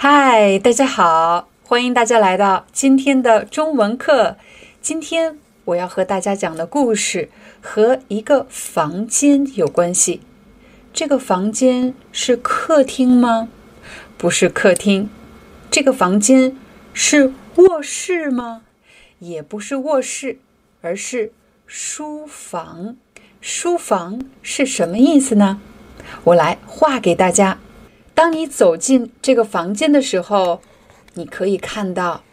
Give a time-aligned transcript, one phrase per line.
[0.00, 4.36] 嗨，大家好，欢迎大家来到今天的中文课。
[4.80, 7.28] 今天我要和大家讲的故事
[7.60, 10.20] 和一个房间有关系。
[10.92, 13.48] 这个房间是客厅吗？
[14.16, 15.10] 不是客厅。
[15.68, 16.56] 这个房间
[16.94, 18.62] 是卧室吗？
[19.18, 20.38] 也不是卧室，
[20.80, 21.32] 而是
[21.66, 22.96] 书房。
[23.40, 25.60] 书房是什么意思呢？
[26.22, 27.58] 我来画给大家。
[28.18, 30.60] 当你走进这个房间的时候，
[31.14, 32.24] 你可以看到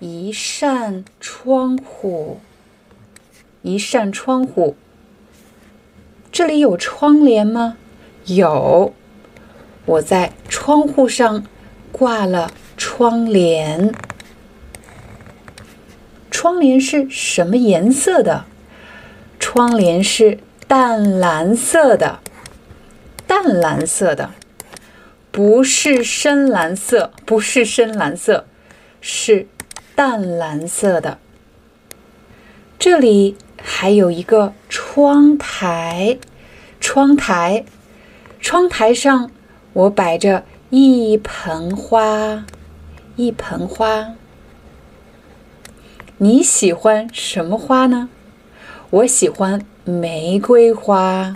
[0.00, 2.40] 一扇窗户，
[3.62, 4.74] 一扇窗户。
[6.32, 7.76] 这里有窗帘吗？
[8.24, 8.92] 有，
[9.86, 11.44] 我在窗户上
[11.92, 13.94] 挂了窗帘。
[16.32, 18.44] 窗帘是什么颜色的？
[19.38, 22.18] 窗帘是淡蓝色的，
[23.28, 24.32] 淡蓝色的。
[25.30, 28.46] 不是深蓝色，不是深蓝色，
[29.00, 29.46] 是
[29.94, 31.18] 淡蓝色的。
[32.78, 36.18] 这里还有一个窗台，
[36.80, 37.64] 窗台，
[38.40, 39.30] 窗台上
[39.72, 42.44] 我摆着一盆花，
[43.16, 44.14] 一盆花。
[46.18, 48.08] 你喜欢什么花呢？
[48.90, 51.32] 我喜欢玫瑰花，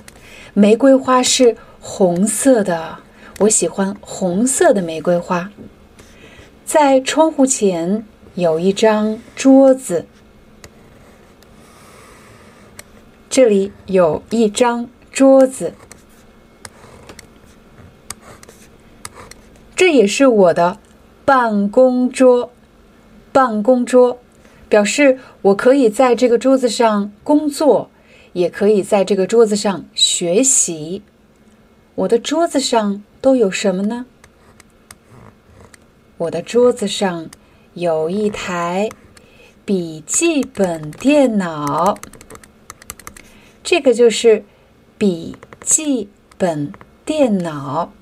[0.54, 2.98] 玫瑰花是红色的。
[3.38, 5.50] 我喜欢红色的玫瑰花。
[6.64, 10.06] 在窗户前有一张桌子，
[13.28, 15.75] 这里有一张桌子，
[19.75, 20.78] 这也是我的
[21.25, 22.50] 办公桌。
[23.32, 24.19] 办公桌
[24.69, 27.91] 表示我可以在这个桌子上工作，
[28.34, 31.03] 也可以在这个桌子上学习。
[31.94, 33.03] 我的桌子上。
[33.22, 34.04] 都有什么呢？
[36.16, 37.30] 我的桌子上
[37.75, 38.91] 有一台
[39.64, 41.97] 笔记本电脑，
[43.62, 44.44] 这个就是
[44.98, 46.72] 笔记本
[47.04, 47.92] 电脑。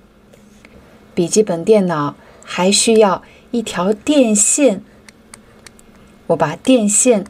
[1.14, 4.82] 笔记本电脑还需要一条电线，
[6.28, 7.26] 我把电线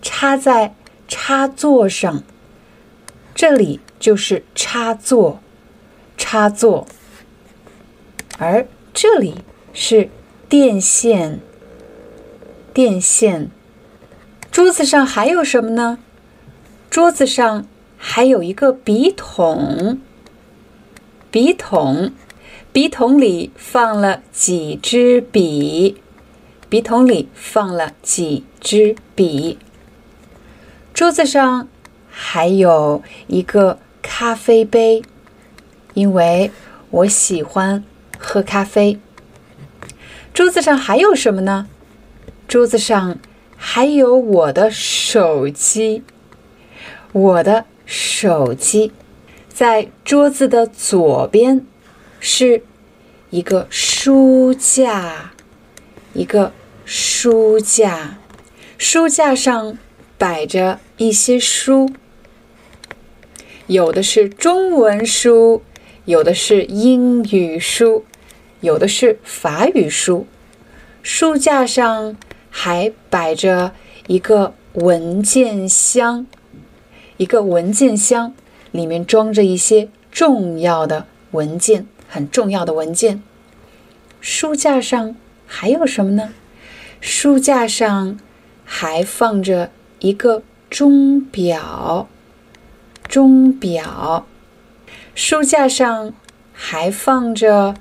[0.00, 0.76] 插在
[1.08, 2.22] 插座上，
[3.34, 5.40] 这里就是插座，
[6.32, 6.86] 插座。
[8.38, 9.44] 而这里
[9.74, 10.08] 是
[10.48, 11.40] 电线，
[12.72, 13.50] 电线。
[14.50, 15.98] 桌子上还有什么呢？
[16.88, 17.66] 桌子上
[17.98, 20.00] 还有一个笔筒，
[21.30, 22.14] 笔筒，
[22.72, 26.00] 笔筒里放了几支笔，
[26.70, 29.58] 笔筒里放了几支笔。
[30.94, 31.68] 桌子上
[32.10, 35.02] 还有一个咖啡杯，
[35.94, 36.50] 因为
[36.90, 37.84] 我喜欢。
[38.24, 39.00] 喝咖啡。
[40.32, 41.66] 桌子上还有什么呢？
[42.46, 43.18] 桌子上
[43.56, 46.04] 还有我的手机。
[47.10, 48.92] 我的手机
[49.48, 51.66] 在桌子的左边，
[52.20, 52.62] 是
[53.30, 55.32] 一个书架，
[56.14, 56.52] 一个
[56.84, 58.18] 书架。
[58.78, 59.76] 书架上
[60.16, 61.90] 摆着一些书，
[63.66, 65.62] 有的是中文书，
[66.04, 68.04] 有的是英语书。
[68.60, 70.24] 有的是法语书，
[71.02, 72.16] 书架上
[72.48, 73.72] 还摆着
[74.06, 76.24] 一个文件箱，
[77.16, 78.32] 一个文件箱
[78.70, 83.20] 里面装着一些重要的文件，很重要的文件。
[84.20, 86.32] 书架上还有什么呢？
[87.00, 88.20] 书架上
[88.64, 92.08] 还放着一个钟表，
[93.08, 94.24] 钟表。
[95.14, 96.12] 书架上
[96.52, 97.74] 还放着。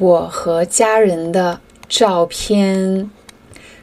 [0.00, 3.10] 我和家人的照片，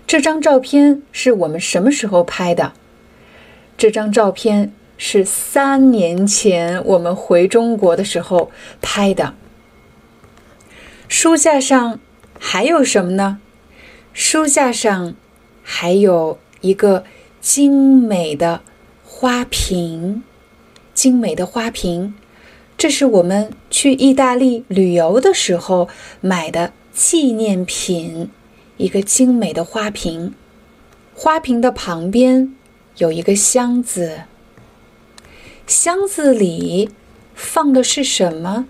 [0.08, 2.72] 这张照片是我们什么时候拍的？
[3.78, 8.50] 这张照片是三年前我们回中国的时候
[8.82, 9.34] 拍的。
[11.10, 12.00] 书架上
[12.40, 13.40] 还有什么呢？
[14.14, 15.16] 书架上
[15.62, 17.04] 还有一个
[17.42, 18.62] 精美的
[19.04, 20.24] 花瓶，
[20.94, 22.16] 精美的花瓶。
[22.86, 25.90] 这是我们去意大利旅游的时候
[26.22, 28.30] 买的纪念品，
[28.78, 30.36] 一个精美的花瓶。
[31.16, 32.54] 花瓶的旁边
[32.98, 34.26] 有一个箱子，
[35.66, 36.92] 箱子里
[37.34, 38.68] 放的是什么？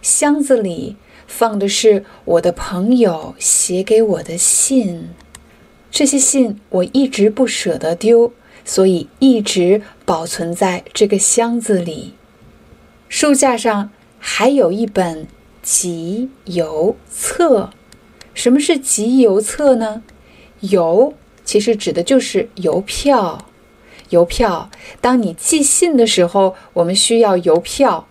[0.00, 0.96] 箱子里
[1.26, 5.10] 放的是我的朋友写给我的信。
[5.90, 8.32] 这些信我一直不舍得丢，
[8.64, 12.14] 所以一直保存在这个箱子里。
[13.10, 13.90] 书架上
[14.20, 15.26] 还有一本
[15.62, 17.70] 集邮册。
[18.34, 20.04] 什么是集邮册呢？
[20.60, 21.12] 邮。
[21.44, 23.46] 其实指的就是邮票。
[24.10, 24.70] 邮票，
[25.00, 28.06] 当你寄信的时候，我们需要邮票。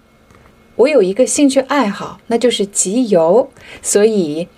[0.75, 3.49] 我有一个兴趣爱好，那就是集邮，
[3.81, 4.49] 所以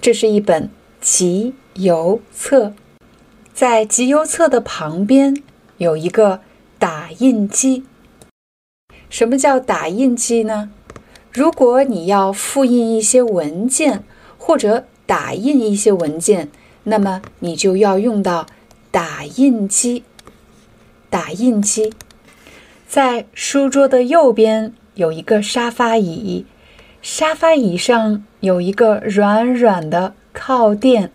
[0.00, 2.72] 这是一本集邮册。
[3.52, 5.42] 在集邮册的旁边
[5.78, 6.40] 有一个
[6.78, 7.82] 打印机。
[9.10, 10.70] 什么叫打印机呢？
[11.32, 14.02] 如果你要复印一些文件，
[14.38, 16.48] 或者打印一些文件。
[16.84, 18.46] 那么你就要用到
[18.90, 20.04] 打印机。
[21.10, 21.92] 打印机
[22.86, 26.46] 在书桌的右边有一个沙发椅，
[27.02, 31.10] 沙发椅上有一个软软的靠垫。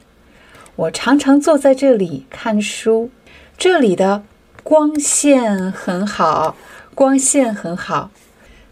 [0.75, 3.10] 我常常坐在这里看书。
[3.57, 4.24] 这里的
[4.62, 6.56] 光线很好，
[6.94, 8.12] 光线很好。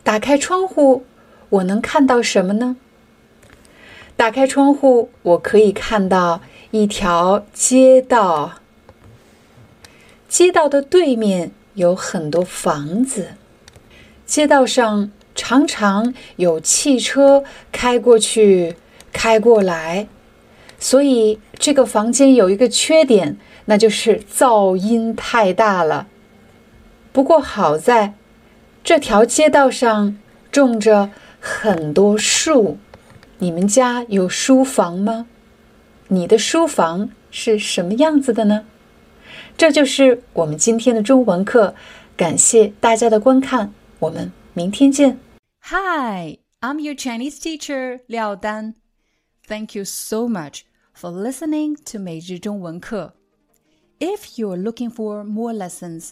[0.03, 1.05] 打开窗户，
[1.49, 2.77] 我能看到什么呢？
[4.15, 6.41] 打开窗户，我可以看到。
[6.73, 8.53] 一条街道，
[10.29, 13.31] 街道的对面有很多房子，
[14.25, 18.77] 街道上常常有汽车开过去、
[19.11, 20.07] 开过来，
[20.79, 26.07] 所以这个房间有一个缺点，那就是噪音太大了。
[27.11, 28.13] 不过好在，
[28.83, 30.17] 这条街道上
[30.51, 31.09] 种着
[31.39, 32.77] 很多树。
[33.39, 35.27] 你们家有书房吗？
[36.07, 38.65] 你的书房是什么样子的呢？
[39.57, 41.75] 这就是我们今天的中文课，
[42.15, 45.19] 感谢大家的观看，我们明天见。
[45.63, 48.75] Hi, I'm your Chinese teacher Liao Dan.
[49.47, 50.61] Thank you so much
[50.93, 53.15] for listening to 每日中文课。
[53.99, 56.11] If you're looking for more lessons,